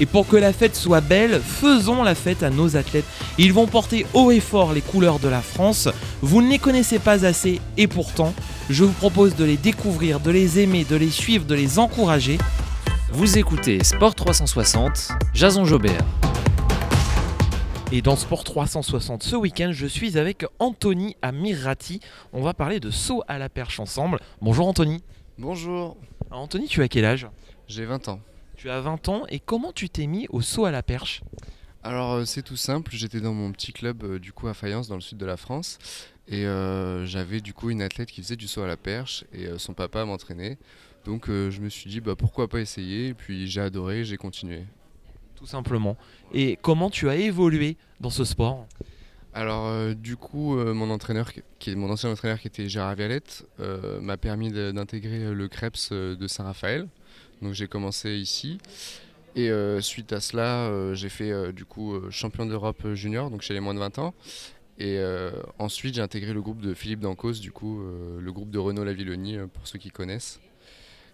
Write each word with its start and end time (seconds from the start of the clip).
Et 0.00 0.06
pour 0.06 0.26
que 0.26 0.36
la 0.36 0.54
fête 0.54 0.74
soit 0.74 1.02
belle, 1.02 1.40
faisons 1.40 2.02
la 2.02 2.14
fête 2.14 2.42
à 2.42 2.48
nos 2.48 2.76
athlètes. 2.76 3.04
Ils 3.36 3.52
vont 3.52 3.66
porter 3.66 4.06
haut 4.14 4.30
et 4.30 4.40
fort 4.40 4.72
les 4.72 4.80
couleurs 4.80 5.18
de 5.18 5.28
la 5.28 5.42
France. 5.42 5.88
Vous 6.22 6.40
ne 6.40 6.48
les 6.48 6.58
connaissez 6.58 6.98
pas 6.98 7.26
assez 7.26 7.60
et 7.76 7.86
pourtant, 7.86 8.32
je 8.70 8.84
vous 8.84 8.94
propose 8.94 9.36
de 9.36 9.44
les 9.44 9.58
découvrir, 9.58 10.18
de 10.18 10.30
les 10.30 10.58
aimer, 10.58 10.84
de 10.84 10.96
les 10.96 11.10
suivre, 11.10 11.44
de 11.44 11.54
les 11.54 11.78
encourager. 11.78 12.38
Vous 13.12 13.36
écoutez 13.36 13.84
Sport 13.84 14.14
360, 14.14 15.10
Jason 15.34 15.66
Jobert. 15.66 16.04
Et 17.92 18.00
dans 18.00 18.16
Sport 18.16 18.44
360 18.44 19.22
ce 19.22 19.36
week-end, 19.36 19.70
je 19.72 19.86
suis 19.86 20.16
avec 20.16 20.46
Anthony 20.60 21.16
Amirati. 21.20 22.00
On 22.32 22.40
va 22.40 22.54
parler 22.54 22.80
de 22.80 22.90
saut 22.90 23.22
à 23.28 23.36
la 23.36 23.50
perche 23.50 23.80
ensemble. 23.80 24.20
Bonjour 24.40 24.66
Anthony. 24.66 25.02
Bonjour, 25.36 25.98
Alors, 26.30 26.42
Anthony, 26.42 26.68
tu 26.68 26.82
as 26.82 26.88
quel 26.88 27.04
âge? 27.04 27.26
J'ai 27.66 27.84
20 27.84 28.08
ans. 28.08 28.20
Tu 28.60 28.68
as 28.68 28.82
20 28.82 29.08
ans 29.08 29.22
et 29.30 29.40
comment 29.40 29.72
tu 29.72 29.88
t'es 29.88 30.06
mis 30.06 30.26
au 30.28 30.42
saut 30.42 30.66
à 30.66 30.70
la 30.70 30.82
perche 30.82 31.22
Alors 31.82 32.12
euh, 32.12 32.24
c'est 32.26 32.42
tout 32.42 32.58
simple, 32.58 32.90
j'étais 32.92 33.22
dans 33.22 33.32
mon 33.32 33.52
petit 33.52 33.72
club 33.72 34.04
euh, 34.04 34.18
du 34.18 34.34
coup 34.34 34.48
à 34.48 34.52
Fayence 34.52 34.86
dans 34.86 34.96
le 34.96 35.00
sud 35.00 35.16
de 35.16 35.24
la 35.24 35.38
France 35.38 35.78
et 36.28 36.44
euh, 36.44 37.06
j'avais 37.06 37.40
du 37.40 37.54
coup 37.54 37.70
une 37.70 37.80
athlète 37.80 38.10
qui 38.10 38.20
faisait 38.20 38.36
du 38.36 38.46
saut 38.46 38.60
à 38.60 38.66
la 38.66 38.76
perche 38.76 39.24
et 39.32 39.46
euh, 39.46 39.56
son 39.56 39.72
papa 39.72 40.04
m'entraînait. 40.04 40.58
Donc 41.06 41.28
je 41.28 41.58
me 41.62 41.70
suis 41.70 41.88
dit 41.88 42.02
bah 42.02 42.16
pourquoi 42.16 42.48
pas 42.48 42.60
essayer 42.60 43.06
et 43.06 43.14
puis 43.14 43.46
j'ai 43.46 43.62
adoré, 43.62 44.04
j'ai 44.04 44.18
continué. 44.18 44.64
Tout 45.36 45.46
simplement. 45.46 45.96
Et 46.34 46.58
comment 46.60 46.90
tu 46.90 47.08
as 47.08 47.16
évolué 47.16 47.78
dans 47.98 48.10
ce 48.10 48.24
sport 48.24 48.66
Alors 49.32 49.94
du 49.94 50.18
coup 50.18 50.54
mon 50.56 50.90
entraîneur 50.90 51.30
qui 51.58 51.70
est 51.70 51.74
mon 51.74 51.88
ancien 51.88 52.10
entraîneur 52.10 52.38
qui 52.38 52.48
était 52.48 52.68
Gérard 52.68 52.94
Vialette 52.94 53.46
m'a 54.02 54.18
permis 54.18 54.50
d'intégrer 54.52 55.32
le 55.32 55.48
Krebs 55.48 55.88
de 55.90 56.28
Saint-Raphaël. 56.28 56.86
Donc 57.42 57.54
j'ai 57.54 57.68
commencé 57.68 58.16
ici. 58.16 58.58
Et 59.36 59.50
euh, 59.50 59.80
suite 59.80 60.12
à 60.12 60.20
cela, 60.20 60.66
euh, 60.66 60.94
j'ai 60.94 61.08
fait 61.08 61.30
euh, 61.30 61.52
du 61.52 61.64
coup 61.64 61.94
champion 62.10 62.46
d'Europe 62.46 62.94
junior, 62.94 63.30
donc 63.30 63.42
chez 63.42 63.54
les 63.54 63.60
moins 63.60 63.74
de 63.74 63.78
20 63.78 63.98
ans. 63.98 64.14
Et 64.82 64.98
ensuite, 65.58 65.96
j'ai 65.96 66.00
intégré 66.00 66.32
le 66.32 66.40
groupe 66.40 66.62
de 66.62 66.72
Philippe 66.72 67.00
Dancos, 67.00 67.34
du 67.34 67.52
coup, 67.52 67.82
le 68.18 68.32
groupe 68.32 68.48
de 68.48 68.58
Renaud 68.58 68.82
Lavilloni, 68.82 69.36
euh, 69.36 69.46
pour 69.46 69.68
ceux 69.68 69.78
qui 69.78 69.90
connaissent. 69.90 70.40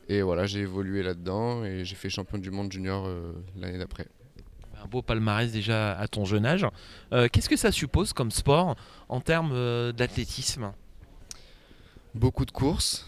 Et 0.08 0.22
voilà, 0.22 0.46
j'ai 0.46 0.60
évolué 0.60 1.02
là-dedans 1.02 1.64
et 1.64 1.84
j'ai 1.84 1.96
fait 1.96 2.08
champion 2.08 2.38
du 2.38 2.52
monde 2.52 2.70
junior 2.70 3.08
l'année 3.58 3.78
d'après. 3.78 4.06
Un 4.80 4.86
beau 4.86 5.02
palmarès 5.02 5.50
déjà 5.50 5.98
à 5.98 6.06
ton 6.06 6.24
jeune 6.24 6.46
âge. 6.46 6.64
Qu'est-ce 7.10 7.48
que 7.48 7.56
ça 7.56 7.72
suppose 7.72 8.12
comme 8.12 8.30
sport 8.30 8.76
en 9.08 9.20
termes 9.20 9.90
d'athlétisme? 9.90 10.72
Beaucoup 12.14 12.44
de 12.44 12.52
courses, 12.52 13.04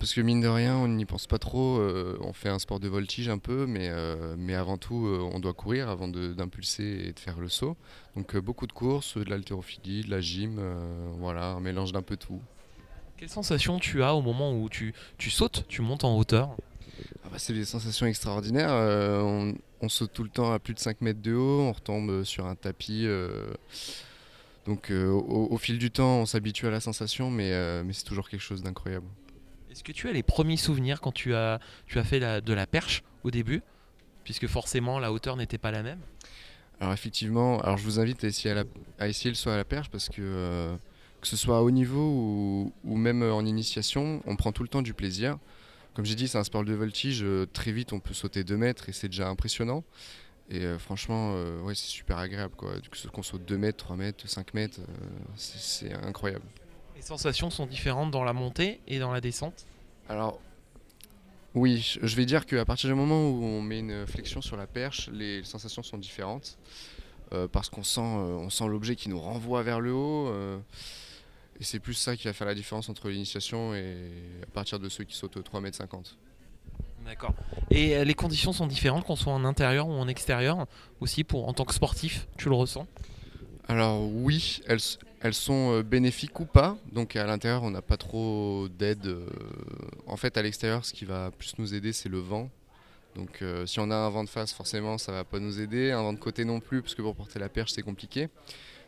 parce 0.00 0.14
que 0.14 0.22
mine 0.22 0.40
de 0.40 0.48
rien, 0.48 0.76
on 0.76 0.88
n'y 0.88 1.04
pense 1.04 1.26
pas 1.26 1.38
trop. 1.38 1.78
euh, 1.78 2.16
on 2.22 2.32
fait 2.32 2.48
un 2.48 2.58
sport 2.58 2.80
de 2.80 2.88
voltige 2.88 3.28
un 3.28 3.36
peu, 3.36 3.66
mais, 3.66 3.88
euh, 3.90 4.34
mais 4.36 4.54
avant 4.54 4.78
tout, 4.78 5.06
euh, 5.06 5.20
on 5.32 5.38
doit 5.40 5.52
courir 5.52 5.90
avant 5.90 6.08
d'impulser 6.08 7.04
et 7.06 7.12
de 7.12 7.18
faire 7.18 7.38
le 7.38 7.48
saut. 7.48 7.76
Donc 8.16 8.34
beaucoup 8.38 8.66
de 8.66 8.72
courses, 8.72 9.18
de 9.18 9.28
l'haltérophilie, 9.28 10.02
de 10.02 10.10
la 10.10 10.22
gym, 10.22 10.58
voilà, 11.18 11.50
un 11.50 11.60
mélange 11.60 11.92
d'un 11.92 12.00
peu 12.00 12.16
tout. 12.16 12.40
Quelle 13.18 13.28
sensation 13.28 13.78
tu 13.78 14.02
as 14.02 14.14
au 14.14 14.22
moment 14.22 14.54
où 14.54 14.70
tu, 14.70 14.94
tu 15.18 15.28
sautes, 15.28 15.66
tu 15.68 15.82
montes 15.82 16.04
en 16.04 16.16
hauteur? 16.16 16.56
Ah 17.22 17.28
bah, 17.30 17.38
c'est 17.38 17.52
des 17.52 17.66
sensations 17.66 18.06
extraordinaires. 18.06 18.72
on, 18.72 19.54
on 19.82 19.88
saute 19.90 20.14
tout 20.14 20.24
le 20.24 20.30
temps 20.30 20.50
à 20.50 20.58
plus 20.58 20.72
de 20.72 20.80
5 20.80 21.02
mètres 21.02 21.20
de 21.20 21.34
haut, 21.34 21.60
on 21.60 21.72
retombe 21.72 22.24
sur 22.24 22.46
un 22.46 22.54
tapis. 22.54 23.06
donc 24.64 24.90
au, 24.90 25.48
au 25.50 25.58
fil 25.58 25.76
du 25.76 25.90
temps, 25.90 26.20
on 26.20 26.26
s'habitue 26.26 26.66
à 26.66 26.70
la 26.70 26.80
sensation, 26.80 27.30
mais, 27.30 27.84
mais 27.84 27.92
c'est 27.92 28.04
toujours 28.04 28.30
quelque 28.30 28.40
chose 28.40 28.62
d'incroyable. 28.62 29.06
Est-ce 29.70 29.84
que 29.84 29.92
tu 29.92 30.08
as 30.08 30.12
les 30.12 30.22
premiers 30.22 30.56
souvenirs 30.56 31.00
quand 31.00 31.12
tu 31.12 31.34
as, 31.34 31.60
tu 31.86 31.98
as 31.98 32.04
fait 32.04 32.20
de 32.20 32.52
la 32.52 32.66
perche 32.66 33.02
au 33.24 33.30
début 33.30 33.62
Puisque 34.24 34.46
forcément 34.46 34.98
la 34.98 35.12
hauteur 35.12 35.36
n'était 35.36 35.58
pas 35.58 35.70
la 35.70 35.82
même? 35.82 36.00
Alors 36.80 36.92
effectivement, 36.92 37.60
alors 37.60 37.76
je 37.76 37.84
vous 37.84 38.00
invite 38.00 38.24
à 38.24 38.28
essayer, 38.28 38.54
à 38.54 39.06
le 39.06 39.34
saut 39.34 39.50
à 39.50 39.56
la 39.56 39.64
perche 39.64 39.90
parce 39.90 40.08
que 40.08 40.20
euh, 40.20 40.76
que 41.20 41.26
ce 41.26 41.36
soit 41.36 41.58
à 41.58 41.60
haut 41.60 41.70
niveau 41.70 42.72
ou, 42.84 42.96
même 42.96 43.22
en 43.22 43.44
initiation, 43.44 44.22
on 44.26 44.36
prend 44.36 44.52
tout 44.52 44.62
le 44.62 44.68
temps 44.68 44.82
du 44.82 44.94
plaisir. 44.94 45.38
Comme 45.94 46.04
j'ai 46.04 46.14
dit, 46.14 46.28
c'est 46.28 46.38
un 46.38 46.44
sport 46.44 46.64
de 46.64 46.72
voltige, 46.72 47.22
euh, 47.22 47.46
très 47.52 47.72
vite 47.72 47.92
on 47.92 48.00
peut 48.00 48.14
sauter 48.14 48.44
2 48.44 48.56
mètres 48.56 48.88
et 48.88 48.92
c'est 48.92 49.08
déjà 49.08 49.28
impressionnant. 49.28 49.84
Et 50.50 50.64
euh, 50.64 50.78
franchement, 50.78 51.32
euh, 51.34 51.62
c'est 51.68 51.86
super 51.86 52.18
agréable. 52.18 52.54
Quoi. 52.56 52.72
Qu'on 53.12 53.22
saute 53.22 53.44
2 53.44 53.56
mètres, 53.56 53.78
3 53.78 53.96
mètres, 53.96 54.28
5 54.28 54.52
mètres, 54.54 54.80
euh, 54.80 54.84
c'est 55.36 55.92
incroyable. 55.92 56.44
Les 57.00 57.06
sensations 57.06 57.48
sont 57.48 57.64
différentes 57.64 58.10
dans 58.10 58.24
la 58.24 58.34
montée 58.34 58.78
et 58.86 58.98
dans 58.98 59.10
la 59.10 59.22
descente. 59.22 59.64
Alors, 60.10 60.38
oui, 61.54 61.78
je- 62.02 62.14
vais 62.14 62.26
dire 62.26 62.44
qu'à 62.44 62.66
partir 62.66 62.90
du 62.90 62.94
moment 62.94 63.26
où 63.30 63.42
on 63.42 63.62
met 63.62 63.78
une 63.78 64.06
flexion 64.06 64.42
sur 64.42 64.58
la 64.58 64.66
perche, 64.66 65.08
les 65.10 65.42
sensations 65.42 65.82
sont 65.82 65.96
différentes. 65.96 66.58
euh, 67.32 67.46
parce 67.46 67.68
qu'on 67.70 67.84
sent, 67.84 68.00
euh, 68.00 68.34
on 68.44 68.50
sent 68.50 68.66
l'objet 68.66 68.96
qui 68.96 69.08
nous 69.08 69.18
renvoie 69.20 69.62
vers 69.62 69.78
le 69.80 69.92
haut. 69.94 70.26
euh, 70.28 70.58
et 71.60 71.64
c'est 71.64 71.78
plus 71.78 71.94
ça 71.94 72.16
qui 72.16 72.24
va 72.24 72.32
faire 72.32 72.46
la 72.48 72.56
différence 72.56 72.88
entre 72.90 73.08
l'initiation 73.08 73.72
et 73.72 74.10
à 74.42 74.46
partir 74.52 74.78
de 74.80 74.88
ceux 74.90 75.04
qui 75.04 75.14
sautent 75.16 75.42
3 75.44 75.60
mètres 75.60 75.76
50. 75.76 76.18
D'accord. 77.06 77.32
Et 77.70 78.04
les 78.04 78.14
conditions 78.14 78.52
sont 78.52 78.66
différentes 78.66 79.04
qu'on 79.04 79.14
soit 79.16 79.32
en 79.32 79.44
intérieur 79.44 79.88
ou 79.88 79.92
en 79.92 80.08
extérieur 80.08 80.66
aussi 81.00 81.22
pour 81.24 81.46
en 81.48 81.52
tant 81.54 81.64
que 81.64 81.72
sportif, 81.72 82.26
tu 82.36 82.48
le 82.48 82.56
ressens? 82.56 82.86
Alors 83.70 84.02
oui, 84.02 84.60
elles, 84.66 85.32
sont 85.32 85.74
euh, 85.74 85.82
bénéfiques 85.84 86.40
ou 86.40 86.44
pas. 86.44 86.76
Donc 86.90 87.14
à 87.14 87.24
l'intérieur, 87.24 87.62
on 87.62 87.70
n'a 87.70 87.82
pas 87.82 87.96
trop 87.96 88.66
d'aide. 88.68 89.06
euh, 89.06 89.28
En 90.08 90.16
fait, 90.16 90.36
à 90.36 90.42
l'extérieur, 90.42 90.84
ce 90.84 90.92
qui 90.92 91.04
va 91.04 91.30
plus 91.30 91.54
nous 91.56 91.72
aider, 91.72 91.92
c'est 91.92 92.08
le 92.08 92.18
vent. 92.18 92.50
Donc 93.14 93.42
euh, 93.42 93.66
si 93.66 93.78
on 93.78 93.88
a 93.92 93.94
un 93.94 94.10
vent 94.10 94.24
de 94.24 94.28
face, 94.28 94.52
forcément, 94.52 94.98
ça 94.98 95.12
va 95.12 95.22
pas 95.22 95.38
nous 95.38 95.60
aider. 95.60 95.92
Un 95.92 96.02
vent 96.02 96.12
de 96.12 96.18
côté 96.18 96.44
non 96.44 96.58
plus, 96.58 96.82
parce 96.82 96.96
que 96.96 97.02
pour 97.02 97.14
porter 97.14 97.38
la 97.38 97.48
perche, 97.48 97.70
c'est 97.70 97.82
compliqué. 97.82 98.28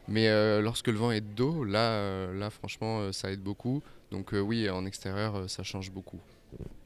Mais 0.09 0.29
lorsque 0.61 0.89
le 0.89 0.97
vent 0.99 1.13
est 1.13 1.21
de 1.21 1.33
dos, 1.33 1.63
là, 1.63 2.33
là 2.33 2.51
franchement, 2.51 3.13
ça 3.13 3.31
aide 3.31 3.41
beaucoup. 3.41 3.85
Donc 4.11 4.31
oui, 4.33 4.69
en 4.69 4.85
extérieur, 4.85 5.49
ça 5.49 5.63
change 5.63 5.93
beaucoup. 5.93 6.19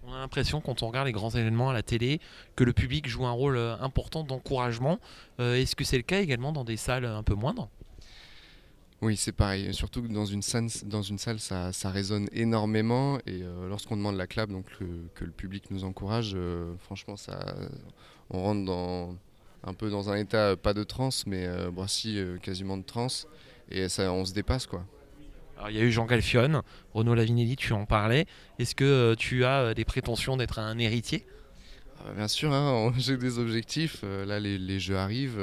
On 0.06 0.12
a 0.12 0.18
l'impression 0.18 0.60
quand 0.60 0.82
on 0.82 0.88
regarde 0.88 1.06
les 1.06 1.12
grands 1.12 1.30
événements 1.30 1.70
à 1.70 1.72
la 1.72 1.82
télé 1.82 2.20
que 2.56 2.62
le 2.64 2.74
public 2.74 3.08
joue 3.08 3.24
un 3.24 3.30
rôle 3.32 3.56
important 3.80 4.22
d'encouragement. 4.22 4.98
Est-ce 5.38 5.74
que 5.74 5.82
c'est 5.84 5.96
le 5.96 6.02
cas 6.02 6.20
également 6.20 6.52
dans 6.52 6.64
des 6.64 6.76
salles 6.76 7.06
un 7.06 7.22
peu 7.22 7.34
moindres? 7.34 7.70
Oui, 9.02 9.16
c'est 9.16 9.32
pareil. 9.32 9.72
Surtout 9.74 10.02
que 10.02 10.08
dans 10.08 10.24
une 10.24 10.40
salle, 10.42 10.68
dans 10.84 11.02
une 11.02 11.18
salle 11.18 11.38
ça, 11.38 11.72
ça 11.72 11.90
résonne 11.90 12.28
énormément. 12.32 13.18
Et 13.26 13.42
euh, 13.42 13.68
lorsqu'on 13.68 13.96
demande 13.96 14.16
la 14.16 14.26
clap, 14.26 14.48
donc 14.50 14.64
le- 14.80 15.08
que 15.14 15.24
le 15.24 15.30
public 15.32 15.70
nous 15.70 15.84
encourage, 15.84 16.32
euh, 16.34 16.74
franchement, 16.78 17.16
ça, 17.16 17.56
on 18.30 18.40
rentre 18.42 18.64
dans, 18.64 19.14
un 19.64 19.74
peu 19.74 19.90
dans 19.90 20.08
un 20.10 20.16
état, 20.16 20.50
euh, 20.52 20.56
pas 20.56 20.72
de 20.72 20.82
transe, 20.82 21.24
mais 21.26 21.46
euh, 21.46 21.70
bon, 21.70 21.86
si, 21.86 22.18
euh, 22.18 22.38
quasiment 22.38 22.78
de 22.78 22.84
transe. 22.84 23.26
Et 23.70 23.88
ça, 23.90 24.10
on 24.12 24.24
se 24.24 24.32
dépasse, 24.32 24.66
quoi. 24.66 24.82
Alors, 25.58 25.70
il 25.70 25.76
y 25.76 25.80
a 25.80 25.82
eu 25.82 25.90
Jean 25.92 26.06
Galfione, 26.06 26.62
Renaud 26.94 27.14
Lavinelli, 27.14 27.56
tu 27.56 27.72
en 27.74 27.84
parlais. 27.84 28.26
Est-ce 28.58 28.74
que 28.74 29.14
tu 29.18 29.44
as 29.44 29.74
des 29.74 29.84
prétentions 29.84 30.36
d'être 30.38 30.58
un 30.58 30.78
héritier? 30.78 31.24
Ah 31.98 32.04
bah, 32.06 32.12
bien 32.16 32.28
sûr, 32.28 32.52
hein, 32.52 32.92
j'ai 32.98 33.16
des 33.18 33.38
objectifs. 33.38 34.02
là, 34.02 34.40
les, 34.40 34.56
les 34.58 34.80
jeux 34.80 34.96
arrivent. 34.96 35.40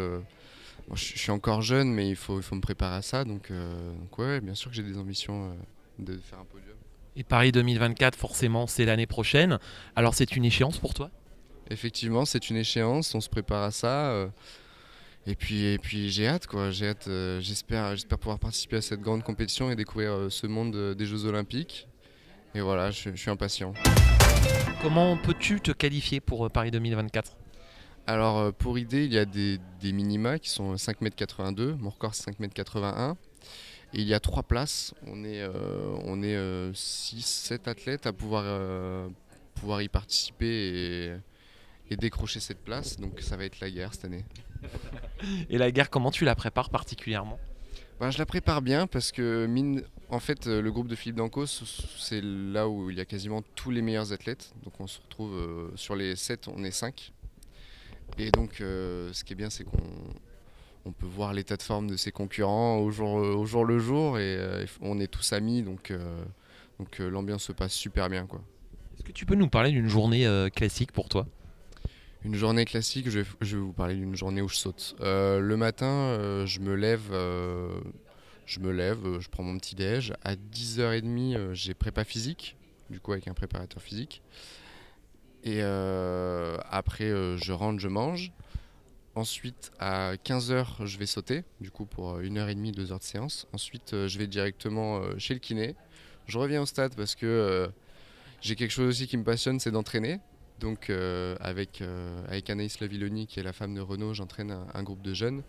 Bon, 0.88 0.96
je 0.96 1.06
je 1.14 1.18
suis 1.18 1.32
encore 1.32 1.62
jeune, 1.62 1.92
mais 1.94 2.10
il 2.10 2.16
faut, 2.16 2.38
il 2.40 2.44
faut 2.44 2.56
me 2.56 2.62
préparer 2.62 2.96
à 2.98 3.02
ça. 3.02 3.24
Donc, 3.24 3.52
euh, 3.52 3.94
donc 3.94 4.18
ouais, 4.18 4.42
bien 4.42 4.56
sûr 4.56 4.70
que 4.70 4.76
j'ai 4.76 4.84
des 4.84 4.98
ambitions 4.98 5.50
euh, 5.52 5.54
de 6.00 6.18
faire 6.18 6.40
un 6.40 6.46
podium. 6.46 6.76
Et 7.16 7.24
Paris 7.24 7.52
2024, 7.52 8.16
forcément, 8.18 8.66
c'est 8.68 8.86
l'année 8.86 9.06
prochaine. 9.06 9.60
Alors, 9.96 10.14
c'est 10.16 10.36
une 10.36 10.46
échéance 10.46 10.80
pour 10.80 10.94
toi? 10.94 11.12
Effectivement, 11.70 12.26
c'est 12.26 12.50
une 12.50 12.58
échéance, 12.58 13.14
on 13.16 13.22
se 13.22 13.30
prépare 13.30 13.64
à 13.64 13.72
ça. 13.72 14.08
euh, 14.12 14.28
et 15.26 15.36
puis, 15.36 15.66
et 15.66 15.78
puis 15.78 16.10
j'ai 16.10 16.28
hâte, 16.28 16.48
quoi. 16.48 16.72
J'ai 16.72 16.88
hâte. 16.90 17.08
euh, 17.08 17.40
j'espère, 17.40 17.92
j'espère 17.92 18.18
pouvoir 18.18 18.40
participer 18.40 18.78
à 18.78 18.82
cette 18.82 19.00
grande 19.00 19.24
compétition 19.24 19.70
et 19.72 19.76
découvrir 19.76 20.28
ce 20.30 20.48
monde 20.48 20.96
des 20.96 21.06
Jeux 21.06 21.26
Olympiques. 21.26 21.88
Et 22.56 22.62
voilà, 22.62 22.92
je, 22.92 23.12
je 23.12 23.16
suis 23.16 23.30
impatient. 23.32 23.74
Comment 24.82 25.16
peux-tu 25.18 25.62
te 25.62 25.72
qualifier 25.72 26.20
pour 26.20 26.50
Paris 26.52 26.72
2024 26.72 27.38
Alors, 28.06 28.40
euh, 28.40 28.52
pour 28.52 28.78
idée, 28.78 29.06
il 29.06 29.14
y 29.14 29.18
a 29.18 29.26
des, 29.26 29.60
des 29.80 29.92
minima 29.92 30.40
qui 30.40 30.50
sont 30.50 30.76
5m82. 30.76 31.76
Mon 31.76 31.90
record, 31.90 32.14
c'est 32.16 32.32
5m81. 32.32 33.16
Et 33.94 34.02
il 34.02 34.08
y 34.08 34.14
a 34.14 34.20
trois 34.20 34.44
places. 34.44 34.94
On 35.08 35.24
est, 35.24 35.42
euh, 35.42 35.96
on 36.04 36.22
est 36.24 36.36
6-7 36.74 37.70
athlètes 37.70 38.06
à 38.08 38.14
pouvoir, 38.14 38.44
euh, 38.46 39.08
pouvoir 39.56 39.82
y 39.82 39.88
participer 39.88 40.48
et, 40.48 41.14
et 41.92 41.96
décrocher 41.96 42.40
cette 42.40 42.64
place. 42.64 43.00
Donc, 43.00 43.22
ça 43.22 43.38
va 43.38 43.46
être 43.46 43.60
la 43.60 43.70
guerre 43.70 43.94
cette 43.94 44.06
année. 44.06 44.26
Et 45.50 45.58
la 45.58 45.72
guerre, 45.72 45.90
comment 45.90 46.12
tu 46.12 46.24
la 46.24 46.36
prépares 46.36 46.70
particulièrement? 46.70 47.38
Bah, 48.00 48.10
je 48.10 48.18
la 48.18 48.26
prépare 48.26 48.62
bien 48.62 48.88
parce 48.88 49.12
que 49.12 49.46
mine, 49.46 49.84
en 50.10 50.20
fait, 50.20 50.48
euh, 50.48 50.62
le 50.62 50.72
groupe 50.72 50.88
de 50.88 50.96
Philippe 50.96 51.16
Dancos, 51.16 51.64
c'est 51.98 52.22
là 52.22 52.68
où 52.68 52.90
il 52.90 52.98
y 52.98 53.00
a 53.00 53.06
quasiment 53.06 53.42
tous 53.56 53.72
les 53.72 53.82
meilleurs 53.82 54.12
athlètes. 54.12 54.54
Donc 54.64 54.80
on 54.80 54.88
se 54.88 55.00
retrouve 55.00 55.34
euh, 55.34 55.72
sur 55.76 55.96
les 55.96 56.16
7, 56.16 56.48
on 56.48 56.64
est 56.64 56.72
5. 56.72 57.14
Et 58.18 58.32
donc 58.32 58.62
euh, 58.62 59.12
ce 59.14 59.24
qui 59.24 59.34
est 59.34 59.36
bien, 59.36 59.50
c'est 59.50 59.64
qu'on 59.64 59.80
on 60.86 60.92
peut 60.92 61.06
voir 61.06 61.34
l'état 61.34 61.56
de 61.56 61.62
forme 61.62 61.90
de 61.90 61.98
ses 61.98 62.12
concurrents 62.12 62.78
au 62.78 62.92
jour, 62.92 63.14
au 63.14 63.46
jour 63.46 63.66
le 63.66 63.80
jour 63.80 64.20
et 64.20 64.36
euh, 64.38 64.66
on 64.82 65.00
est 65.00 65.08
tous 65.08 65.34
amis, 65.34 65.62
donc, 65.62 65.92
euh, 65.92 66.24
donc 66.80 67.00
euh, 67.00 67.10
l'ambiance 67.10 67.44
se 67.44 67.52
passe 67.52 67.74
super 67.74 68.10
bien. 68.10 68.26
Quoi. 68.26 68.42
Est-ce 68.96 69.04
que 69.04 69.12
tu 69.12 69.26
peux 69.26 69.36
nous 69.36 69.48
parler 69.48 69.72
d'une 69.72 69.88
journée 69.88 70.28
euh, 70.28 70.50
classique 70.50 70.92
pour 70.92 71.10
toi? 71.10 71.26
Une 72.26 72.36
journée 72.36 72.64
classique, 72.66 73.10
je 73.10 73.20
vais, 73.20 73.26
je 73.42 73.58
vais 73.58 73.62
vous 73.62 73.74
parler 73.74 73.96
d'une 73.96 74.16
journée 74.16 74.42
où 74.42 74.48
je 74.48 74.56
saute. 74.56 74.96
Euh, 75.02 75.40
le 75.40 75.58
matin, 75.58 75.86
euh, 75.86 76.46
je 76.46 76.62
me 76.62 76.74
lève, 76.74 77.10
euh, 77.12 77.70
je 78.46 78.60
me 78.60 78.72
lève, 78.72 79.06
euh, 79.06 79.20
je 79.20 79.30
prends 79.30 79.44
mon 79.44 79.58
petit 79.58 79.76
déj. 79.76 80.14
À 80.24 80.36
10h30, 80.36 81.36
euh, 81.36 81.54
j'ai 81.54 81.74
prépa 81.74 82.06
physique, 82.06 82.56
du 82.90 83.02
coup 83.02 83.12
avec 83.12 83.28
un 83.28 83.34
préparateur 83.34 83.82
physique. 83.82 84.22
Et 85.44 85.60
euh, 85.62 86.58
après, 86.70 87.06
euh, 87.06 87.38
je 87.38 87.52
rentre, 87.52 87.80
je 87.80 87.88
mange. 87.88 88.32
Ensuite, 89.16 89.72
à 89.80 90.16
15h, 90.16 90.86
je 90.86 90.98
vais 90.98 91.06
sauter, 91.06 91.44
du 91.62 91.70
coup 91.70 91.86
pour 91.86 92.20
1h30, 92.20 92.74
2h 92.74 92.98
de 92.98 93.04
séance. 93.04 93.48
Ensuite, 93.54 93.94
euh, 93.94 94.08
je 94.08 94.18
vais 94.18 94.26
directement 94.26 94.98
euh, 94.98 95.18
chez 95.20 95.34
le 95.34 95.40
kiné. 95.40 95.76
Je 96.26 96.38
reviens 96.38 96.62
au 96.62 96.66
stade 96.66 96.96
parce 96.96 97.14
que 97.16 97.26
euh, 97.26 97.68
j'ai 98.42 98.56
quelque 98.56 98.72
chose 98.72 98.88
aussi 98.88 99.08
qui 99.08 99.18
me 99.18 99.24
passionne, 99.24 99.60
c'est 99.60 99.72
d'entraîner. 99.72 100.20
Donc 100.60 100.90
euh, 100.90 101.36
avec, 101.42 101.82
euh, 101.82 102.26
avec 102.28 102.50
Anaïs 102.50 102.80
Lavilloni, 102.80 103.28
qui 103.28 103.40
est 103.40 103.44
la 103.44 103.54
femme 103.54 103.76
de 103.76 103.82
Renault, 103.82 104.14
j'entraîne 104.14 104.52
un, 104.52 104.66
un 104.74 104.84
groupe 104.84 105.02
de 105.02 105.14
jeunes. 105.14 105.44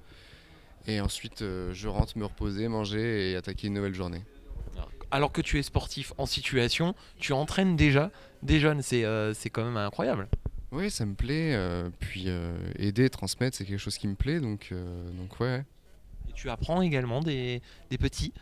Et 0.87 1.01
ensuite, 1.01 1.41
euh, 1.41 1.73
je 1.73 1.89
rentre 1.89 2.19
me 2.19 2.27
reposer, 2.27 2.69
manger 2.69 3.31
et 3.31 3.37
attaquer 3.37 3.69
une 3.69 3.75
nouvelle 3.75 3.95
journée. 3.95 4.23
Alors 5.11 5.33
que 5.33 5.41
tu 5.41 5.59
es 5.59 5.63
sportif 5.63 6.13
en 6.19 6.27
situation, 6.27 6.95
tu 7.19 7.33
entraînes 7.33 7.77
déjà 7.77 8.11
des 8.45 8.61
jeunes, 8.61 8.83
c'est 8.83 9.05
euh, 9.05 9.35
c'est 9.35 9.51
quand 9.51 9.65
même 9.65 9.77
incroyable. 9.77 10.29
Oui, 10.73 10.91
ça 10.91 11.07
me 11.07 11.15
plaît. 11.15 11.55
euh, 11.55 11.89
puis 12.01 12.25
euh, 12.29 12.57
aider, 12.79 13.09
transmettre, 13.11 13.57
c'est 13.57 13.65
quelque 13.65 13.79
chose 13.79 13.99
qui 13.99 14.09
me 14.09 14.15
plaît. 14.17 14.41
Donc, 14.41 14.73
donc 15.19 15.41
ouais. 15.41 15.65
Et 16.29 16.33
tu 16.33 16.51
apprends 16.51 16.83
également 16.83 17.21
des, 17.21 17.63
des 17.91 17.99
petits? 17.99 18.33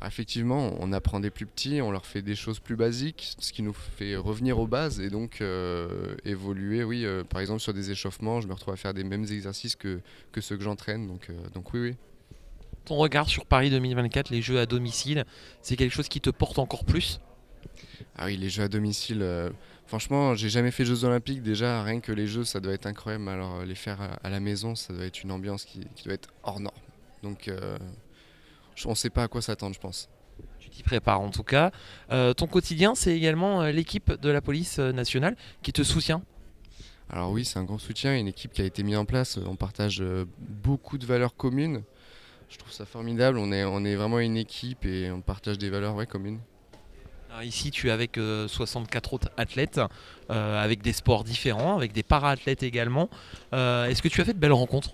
Ah, 0.00 0.08
Effectivement, 0.08 0.74
on 0.80 0.92
apprend 0.92 1.20
des 1.20 1.30
plus 1.30 1.46
petits, 1.46 1.80
on 1.80 1.90
leur 1.90 2.04
fait 2.04 2.20
des 2.20 2.34
choses 2.34 2.60
plus 2.60 2.76
basiques, 2.76 3.34
ce 3.38 3.52
qui 3.52 3.62
nous 3.62 3.72
fait 3.72 4.16
revenir 4.16 4.58
aux 4.58 4.66
bases 4.66 5.00
et 5.00 5.08
donc 5.08 5.40
euh, 5.40 6.16
évoluer. 6.24 6.84
Oui, 6.84 7.06
euh, 7.06 7.24
par 7.24 7.40
exemple 7.40 7.60
sur 7.60 7.72
des 7.72 7.90
échauffements, 7.90 8.40
je 8.42 8.46
me 8.48 8.52
retrouve 8.52 8.74
à 8.74 8.76
faire 8.76 8.92
des 8.92 9.04
mêmes 9.04 9.24
exercices 9.24 9.74
que, 9.74 10.00
que 10.32 10.40
ceux 10.42 10.56
que 10.56 10.62
j'entraîne. 10.64 11.06
Donc, 11.06 11.30
euh, 11.30 11.48
donc 11.54 11.72
oui, 11.72 11.80
oui. 11.80 11.96
Ton 12.84 12.96
regard 12.96 13.28
sur 13.28 13.46
Paris 13.46 13.70
2024, 13.70 14.30
les 14.30 14.42
jeux 14.42 14.60
à 14.60 14.66
domicile, 14.66 15.24
c'est 15.62 15.76
quelque 15.76 15.92
chose 15.92 16.08
qui 16.08 16.20
te 16.20 16.30
porte 16.30 16.58
encore 16.58 16.84
plus? 16.84 17.20
Ah 18.16 18.26
oui, 18.26 18.36
les 18.36 18.48
jeux 18.48 18.64
à 18.64 18.68
domicile. 18.68 19.22
euh, 19.22 19.50
franchement, 19.86 20.34
j'ai 20.34 20.48
jamais 20.48 20.70
fait 20.70 20.84
Jeux 20.84 21.04
Olympiques. 21.04 21.42
Déjà, 21.42 21.82
rien 21.82 22.00
que 22.00 22.12
les 22.12 22.26
jeux, 22.26 22.44
ça 22.44 22.60
doit 22.60 22.72
être 22.72 22.86
incroyable. 22.86 23.28
Alors, 23.28 23.56
euh, 23.56 23.64
les 23.64 23.74
faire 23.74 24.00
à, 24.00 24.14
à 24.22 24.30
la 24.30 24.40
maison, 24.40 24.74
ça 24.74 24.92
doit 24.92 25.04
être 25.04 25.22
une 25.22 25.30
ambiance 25.32 25.64
qui, 25.64 25.80
qui 25.94 26.04
doit 26.04 26.14
être 26.14 26.30
hors 26.42 26.60
norme. 26.60 26.76
Donc, 27.22 27.48
euh, 27.48 27.78
on 28.84 28.94
sait 28.94 29.10
pas 29.10 29.24
à 29.24 29.28
quoi 29.28 29.42
s'attendre, 29.42 29.74
je 29.74 29.80
pense. 29.80 30.08
Tu 30.58 30.68
t'y 30.68 30.82
prépares 30.82 31.20
en 31.20 31.30
tout 31.30 31.42
cas. 31.44 31.70
Euh, 32.10 32.34
ton 32.34 32.46
quotidien, 32.46 32.94
c'est 32.94 33.16
également 33.16 33.62
euh, 33.62 33.70
l'équipe 33.70 34.12
de 34.12 34.28
la 34.28 34.40
police 34.42 34.78
euh, 34.78 34.92
nationale 34.92 35.36
qui 35.62 35.72
te 35.72 35.82
soutient. 35.82 36.22
Alors 37.08 37.30
oui, 37.30 37.44
c'est 37.44 37.58
un 37.58 37.64
grand 37.64 37.78
soutien, 37.78 38.18
une 38.18 38.26
équipe 38.26 38.52
qui 38.52 38.62
a 38.62 38.64
été 38.64 38.82
mise 38.82 38.96
en 38.96 39.04
place. 39.04 39.38
On 39.38 39.56
partage 39.56 40.02
euh, 40.02 40.26
beaucoup 40.38 40.98
de 40.98 41.06
valeurs 41.06 41.36
communes. 41.36 41.82
Je 42.50 42.58
trouve 42.58 42.72
ça 42.72 42.84
formidable. 42.84 43.38
On 43.38 43.50
est, 43.52 43.64
on 43.64 43.84
est 43.84 43.94
vraiment 43.94 44.18
une 44.18 44.36
équipe 44.36 44.84
et 44.84 45.10
on 45.10 45.20
partage 45.20 45.56
des 45.56 45.70
valeurs 45.70 45.94
ouais, 45.94 46.06
communes. 46.06 46.40
Alors 47.36 47.44
ici, 47.46 47.70
tu 47.70 47.88
es 47.88 47.90
avec 47.90 48.16
euh, 48.16 48.48
64 48.48 49.12
autres 49.12 49.28
athlètes, 49.36 49.78
euh, 50.30 50.64
avec 50.64 50.80
des 50.80 50.94
sports 50.94 51.22
différents, 51.22 51.76
avec 51.76 51.92
des 51.92 52.02
para-athlètes 52.02 52.62
également. 52.62 53.10
Euh, 53.52 53.84
Est-ce 53.84 54.00
que 54.00 54.08
tu 54.08 54.22
as 54.22 54.24
fait 54.24 54.32
de 54.32 54.38
belles 54.38 54.54
rencontres? 54.54 54.92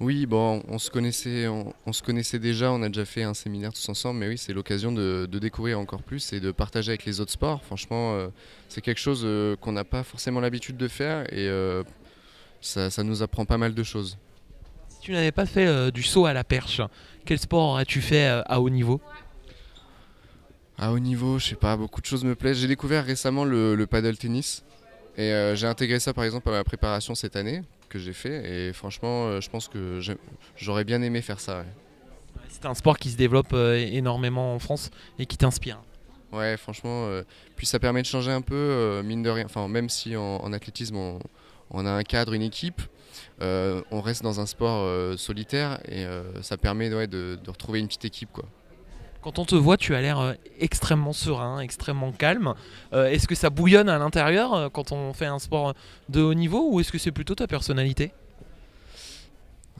Oui, 0.00 0.24
bon, 0.24 0.62
on 0.68 0.78
se 0.78 0.88
connaissait, 0.90 1.46
on, 1.46 1.74
on 1.84 1.92
se 1.92 2.02
connaissait 2.02 2.38
déjà. 2.38 2.72
On 2.72 2.82
a 2.82 2.88
déjà 2.88 3.04
fait 3.04 3.24
un 3.24 3.34
séminaire 3.34 3.74
tous 3.74 3.86
ensemble, 3.90 4.20
mais 4.20 4.28
oui, 4.28 4.38
c'est 4.38 4.54
l'occasion 4.54 4.90
de, 4.90 5.28
de 5.30 5.38
découvrir 5.38 5.78
encore 5.78 6.02
plus 6.02 6.32
et 6.32 6.40
de 6.40 6.50
partager 6.50 6.92
avec 6.92 7.04
les 7.04 7.20
autres 7.20 7.32
sports. 7.32 7.62
Franchement, 7.62 8.14
euh, 8.14 8.28
c'est 8.70 8.80
quelque 8.80 9.00
chose 9.00 9.20
euh, 9.26 9.54
qu'on 9.56 9.72
n'a 9.72 9.84
pas 9.84 10.02
forcément 10.02 10.40
l'habitude 10.40 10.78
de 10.78 10.88
faire 10.88 11.30
et 11.30 11.46
euh, 11.46 11.82
ça, 12.62 12.88
ça 12.88 13.02
nous 13.02 13.22
apprend 13.22 13.44
pas 13.44 13.58
mal 13.58 13.74
de 13.74 13.82
choses. 13.82 14.16
Si 14.88 15.00
tu 15.02 15.12
n'avais 15.12 15.32
pas 15.32 15.44
fait 15.44 15.66
euh, 15.66 15.90
du 15.90 16.02
saut 16.02 16.24
à 16.24 16.32
la 16.32 16.42
perche, 16.42 16.80
quel 17.26 17.38
sport 17.38 17.72
aurais-tu 17.72 18.00
fait 18.00 18.28
euh, 18.28 18.40
à 18.46 18.62
haut 18.62 18.70
niveau? 18.70 19.02
À 20.76 20.90
haut 20.92 20.98
niveau, 20.98 21.38
je 21.38 21.46
sais 21.46 21.54
pas, 21.54 21.76
beaucoup 21.76 22.00
de 22.00 22.06
choses 22.06 22.24
me 22.24 22.34
plaisent. 22.34 22.58
J'ai 22.58 22.66
découvert 22.68 23.04
récemment 23.04 23.44
le, 23.44 23.74
le 23.76 23.86
paddle 23.86 24.16
tennis 24.16 24.64
et 25.16 25.32
euh, 25.32 25.54
j'ai 25.54 25.68
intégré 25.68 26.00
ça 26.00 26.12
par 26.12 26.24
exemple 26.24 26.48
à 26.48 26.52
ma 26.52 26.64
préparation 26.64 27.14
cette 27.14 27.36
année 27.36 27.62
que 27.88 27.98
j'ai 28.00 28.12
fait 28.12 28.68
et 28.68 28.72
franchement, 28.72 29.26
euh, 29.26 29.40
je 29.40 29.48
pense 29.48 29.68
que 29.68 30.00
j'aurais 30.56 30.82
bien 30.84 31.00
aimé 31.02 31.22
faire 31.22 31.38
ça. 31.38 31.58
ouais. 31.60 31.66
C'est 32.48 32.66
un 32.66 32.74
sport 32.74 32.98
qui 32.98 33.10
se 33.10 33.16
développe 33.16 33.52
euh, 33.52 33.76
énormément 33.76 34.54
en 34.54 34.58
France 34.58 34.90
et 35.20 35.26
qui 35.26 35.36
t'inspire. 35.36 35.80
Ouais, 36.32 36.56
franchement, 36.56 37.08
puis 37.54 37.64
ça 37.64 37.78
permet 37.78 38.02
de 38.02 38.06
changer 38.08 38.32
un 38.32 38.40
peu, 38.40 39.00
mine 39.04 39.22
de 39.22 39.30
rien. 39.30 39.44
Enfin, 39.44 39.68
même 39.68 39.88
si 39.88 40.16
en, 40.16 40.38
en 40.38 40.52
athlétisme 40.52 40.96
on, 40.96 41.20
on 41.70 41.86
a 41.86 41.90
un 41.92 42.02
cadre, 42.02 42.32
une 42.32 42.42
équipe, 42.42 42.82
on 43.40 44.00
reste 44.00 44.24
dans 44.24 44.40
un 44.40 44.46
sport 44.46 45.16
solitaire 45.16 45.78
et 45.88 46.04
ça 46.42 46.56
permet 46.56 46.92
ouais, 46.92 47.06
de, 47.06 47.38
de 47.40 47.50
retrouver 47.50 47.78
une 47.78 47.86
petite 47.86 48.06
équipe 48.06 48.30
quoi. 48.32 48.46
Quand 49.24 49.38
on 49.38 49.46
te 49.46 49.54
voit, 49.54 49.78
tu 49.78 49.94
as 49.94 50.02
l'air 50.02 50.20
euh, 50.20 50.34
extrêmement 50.60 51.14
serein, 51.14 51.60
extrêmement 51.60 52.12
calme. 52.12 52.52
Euh, 52.92 53.06
est-ce 53.06 53.26
que 53.26 53.34
ça 53.34 53.48
bouillonne 53.48 53.88
à 53.88 53.96
l'intérieur 53.96 54.52
euh, 54.52 54.68
quand 54.68 54.92
on 54.92 55.14
fait 55.14 55.24
un 55.24 55.38
sport 55.38 55.72
de 56.10 56.20
haut 56.20 56.34
niveau 56.34 56.68
ou 56.70 56.80
est-ce 56.80 56.92
que 56.92 56.98
c'est 56.98 57.10
plutôt 57.10 57.34
ta 57.34 57.46
personnalité? 57.46 58.12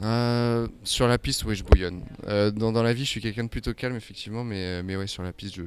Euh, 0.01 0.67
sur 0.83 1.07
la 1.07 1.19
piste, 1.19 1.45
oui, 1.45 1.53
je 1.55 1.63
bouillonne. 1.63 2.01
Euh, 2.27 2.49
dans, 2.49 2.71
dans 2.71 2.81
la 2.81 2.91
vie, 2.93 3.05
je 3.05 3.09
suis 3.11 3.21
quelqu'un 3.21 3.43
de 3.43 3.49
plutôt 3.49 3.75
calme, 3.75 3.95
effectivement, 3.95 4.43
mais, 4.43 4.81
mais 4.81 4.95
ouais, 4.95 5.05
sur 5.05 5.21
la 5.21 5.31
piste, 5.31 5.55
je, 5.57 5.61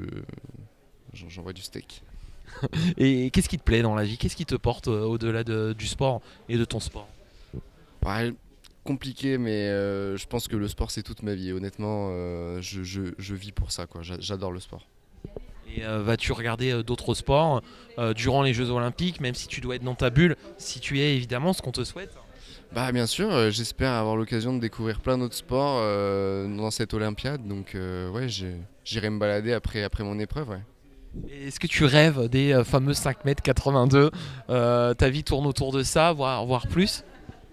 j'en- 1.12 1.28
j'envoie 1.28 1.52
du 1.52 1.62
steak. 1.62 2.02
Et 2.98 3.30
qu'est-ce 3.30 3.48
qui 3.48 3.58
te 3.58 3.62
plaît 3.62 3.82
dans 3.82 3.94
la 3.94 4.02
vie? 4.02 4.18
Qu'est-ce 4.18 4.34
qui 4.34 4.44
te 4.44 4.56
porte 4.56 4.88
euh, 4.88 5.02
au-delà 5.04 5.44
de- 5.44 5.72
du 5.78 5.86
sport 5.86 6.20
et 6.48 6.56
de 6.58 6.64
ton 6.64 6.80
sport? 6.80 7.06
Ouais, 8.04 8.34
compliqué, 8.92 9.38
mais 9.38 9.68
euh, 9.68 10.16
je 10.16 10.26
pense 10.26 10.48
que 10.48 10.56
le 10.56 10.66
sport, 10.68 10.90
c'est 10.90 11.02
toute 11.02 11.22
ma 11.22 11.34
vie. 11.34 11.52
Honnêtement, 11.52 12.08
euh, 12.12 12.60
je, 12.62 12.82
je- 12.82 13.12
je 13.18 13.34
vis 13.34 13.52
pour 13.52 13.70
ça, 13.70 13.86
quoi. 13.86 14.02
J'a- 14.02 14.18
J'adore 14.20 14.50
le 14.52 14.60
sport. 14.60 14.86
Et 15.76 15.84
euh, 15.84 16.02
vas-tu 16.02 16.32
regarder 16.32 16.82
d'autres 16.82 17.14
sports 17.14 17.62
durant 18.16 18.42
les 18.42 18.54
Jeux 18.54 18.70
Olympiques, 18.70 19.20
même 19.20 19.34
si 19.34 19.46
tu 19.48 19.60
dois 19.60 19.76
être 19.76 19.84
dans 19.84 19.94
ta 19.94 20.08
bulle, 20.10 20.34
si 20.56 20.80
tu 20.80 20.98
es 21.00 21.14
évidemment 21.14 21.52
ce 21.52 21.60
qu'on 21.62 21.72
te 21.72 21.84
souhaite? 21.84 22.10
Bah, 22.72 22.90
bien 22.92 23.06
sûr, 23.06 23.50
j'espère 23.50 23.92
avoir 23.92 24.16
l'occasion 24.16 24.54
de 24.54 24.60
découvrir 24.60 25.00
plein 25.00 25.18
d'autres 25.18 25.34
sports 25.36 25.80
dans 26.56 26.70
cette 26.70 26.94
Olympiade. 26.94 27.46
Donc, 27.46 27.74
ouais, 27.74 28.28
j'irai 28.84 29.10
me 29.10 29.18
balader 29.18 29.52
après, 29.52 29.82
après 29.82 30.04
mon 30.04 30.18
épreuve, 30.18 30.48
ouais. 30.50 30.62
Est-ce 31.30 31.58
que 31.58 31.66
tu 31.66 31.84
rêves 31.84 32.28
des 32.28 32.62
fameux 32.64 32.92
5 32.94 33.24
mètres 33.24 33.42
82 33.42 34.10
Euh, 34.50 34.94
Ta 34.94 35.08
vie 35.10 35.24
tourne 35.24 35.46
autour 35.46 35.72
de 35.72 35.82
ça, 35.82 36.12
voire, 36.12 36.44
voire 36.46 36.66
plus? 36.66 37.02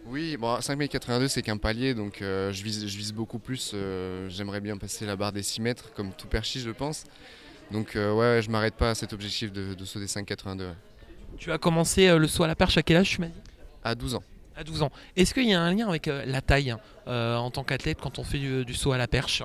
Oui, 0.07 0.37
bon, 0.37 0.57
5m82 0.59 1.27
c'est 1.27 1.41
qu'un 1.41 1.57
palier, 1.57 1.93
donc 1.95 2.21
euh, 2.21 2.51
je, 2.53 2.63
vise, 2.63 2.87
je 2.87 2.97
vise 2.97 3.11
beaucoup 3.11 3.39
plus. 3.39 3.71
euh, 3.73 4.29
J'aimerais 4.29 4.61
bien 4.61 4.77
passer 4.77 5.05
la 5.05 5.15
barre 5.15 5.31
des 5.31 5.41
6 5.43 5.61
mètres, 5.61 5.91
comme 5.93 6.11
tout 6.13 6.27
perchi, 6.27 6.59
je 6.59 6.69
pense. 6.69 7.05
Donc 7.71 7.95
euh, 7.95 8.13
ouais, 8.13 8.41
je 8.43 8.49
m'arrête 8.51 8.75
pas 8.75 8.91
à 8.91 8.95
cet 8.95 9.13
objectif 9.13 9.51
de, 9.51 9.73
de 9.73 9.85
sauter 9.85 10.05
5,82 10.05 10.59
ouais. 10.59 10.65
Tu 11.37 11.51
as 11.51 11.57
commencé 11.57 12.07
euh, 12.07 12.19
le 12.19 12.27
saut 12.27 12.43
à 12.43 12.47
la 12.47 12.55
perche 12.55 12.77
à 12.77 12.83
quel 12.83 12.97
âge 12.97 13.09
tu 13.09 13.21
m'as 13.21 13.27
dit? 13.27 13.41
À 13.83 13.95
12 13.95 14.13
ans. 14.15 14.23
À 14.55 14.63
12 14.63 14.83
ans. 14.83 14.91
Est-ce 15.15 15.33
qu'il 15.33 15.49
y 15.49 15.53
a 15.53 15.61
un 15.61 15.73
lien 15.73 15.89
avec 15.89 16.07
euh, 16.07 16.23
la 16.25 16.41
taille 16.41 16.75
euh, 17.07 17.35
en 17.35 17.49
tant 17.49 17.63
qu'athlète 17.63 17.97
quand 17.99 18.19
on 18.19 18.23
fait 18.23 18.37
du, 18.37 18.63
du 18.63 18.73
saut 18.75 18.91
à 18.91 18.97
la 18.99 19.07
perche? 19.07 19.41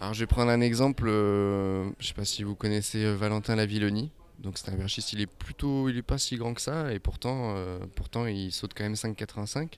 Alors 0.00 0.14
je 0.14 0.20
vais 0.20 0.26
prendre 0.26 0.50
un 0.50 0.60
exemple, 0.62 1.04
euh, 1.08 1.90
je 2.00 2.06
sais 2.08 2.14
pas 2.14 2.24
si 2.24 2.42
vous 2.42 2.54
connaissez 2.54 3.04
euh, 3.04 3.14
Valentin 3.14 3.56
Lavilloni. 3.56 4.10
Donc 4.38 4.56
c'est 4.56 4.70
un 4.70 4.76
perchiste, 4.76 5.12
il 5.12 5.20
est 5.20 5.26
plutôt, 5.26 5.88
il 5.88 5.96
est 5.96 6.02
pas 6.02 6.18
si 6.18 6.36
grand 6.36 6.54
que 6.54 6.60
ça 6.60 6.92
et 6.92 7.00
pourtant, 7.00 7.56
euh, 7.56 7.80
pourtant 7.96 8.26
il 8.26 8.52
saute 8.52 8.72
quand 8.74 8.84
même 8.84 8.94
5,85. 8.94 9.72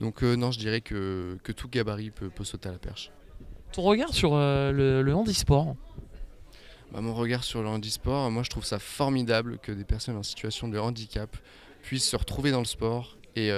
Donc 0.00 0.22
euh, 0.22 0.36
non, 0.36 0.50
je 0.50 0.58
dirais 0.58 0.82
que, 0.82 1.38
que 1.42 1.52
tout 1.52 1.68
gabarit 1.68 2.10
peut, 2.10 2.28
peut 2.28 2.44
sauter 2.44 2.68
à 2.68 2.72
la 2.72 2.78
perche. 2.78 3.10
Ton 3.72 3.82
regard 3.82 4.12
sur 4.12 4.34
euh, 4.34 4.70
le, 4.70 5.00
le 5.00 5.14
handisport 5.14 5.76
Bah, 6.92 7.00
mon 7.00 7.14
regard 7.14 7.42
sur 7.42 7.62
le 7.62 7.68
handisport, 7.68 8.30
moi 8.30 8.42
je 8.42 8.50
trouve 8.50 8.66
ça 8.66 8.78
formidable 8.78 9.58
que 9.58 9.72
des 9.72 9.84
personnes 9.84 10.16
en 10.16 10.22
situation 10.22 10.68
de 10.68 10.78
handicap 10.78 11.34
puissent 11.82 12.08
se 12.08 12.16
retrouver 12.16 12.50
dans 12.50 12.60
le 12.60 12.66
sport 12.66 13.16
et, 13.34 13.50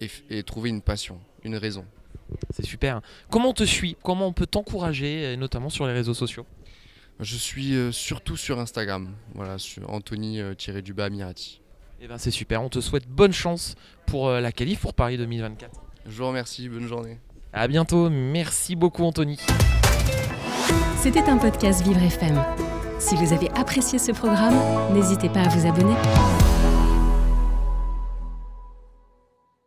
et, 0.00 0.42
trouver 0.42 0.68
une 0.68 0.82
passion, 0.82 1.20
une 1.44 1.56
raison. 1.56 1.86
C'est 2.50 2.66
super. 2.66 3.00
Comment 3.30 3.50
on 3.50 3.54
te 3.54 3.62
suit? 3.64 3.96
Comment 4.02 4.26
on 4.26 4.32
peut 4.32 4.46
t'encourager, 4.46 5.36
notamment 5.36 5.70
sur 5.70 5.86
les 5.86 5.92
réseaux 5.92 6.12
sociaux? 6.12 6.44
Je 7.20 7.36
suis 7.36 7.74
euh, 7.74 7.92
surtout 7.92 8.36
sur 8.36 8.58
Instagram, 8.58 9.08
voilà, 9.34 9.58
sur 9.58 9.90
Anthony-du-bas 9.90 11.08
Mirati. 11.08 11.62
Eh 12.00 12.08
ben 12.08 12.18
c'est 12.18 12.30
super. 12.30 12.62
On 12.62 12.68
te 12.68 12.80
souhaite 12.80 13.08
bonne 13.08 13.32
chance 13.32 13.74
pour 14.04 14.28
euh, 14.28 14.40
la 14.40 14.52
qualif 14.52 14.80
pour 14.80 14.92
Paris 14.92 15.16
2024. 15.16 15.80
Je 16.06 16.10
vous 16.10 16.28
remercie, 16.28 16.68
bonne 16.68 16.86
journée. 16.86 17.18
À 17.54 17.68
bientôt. 17.68 18.10
Merci 18.10 18.76
beaucoup 18.76 19.02
Anthony. 19.04 19.38
C'était 20.98 21.22
un 21.22 21.38
podcast 21.38 21.82
Vivre 21.82 22.02
FM. 22.02 22.44
Si 22.98 23.14
vous 23.14 23.32
avez 23.32 23.48
apprécié 23.52 23.98
ce 23.98 24.12
programme, 24.12 24.54
n'hésitez 24.92 25.30
pas 25.30 25.40
à 25.40 25.48
vous 25.48 25.66
abonner. 25.66 25.94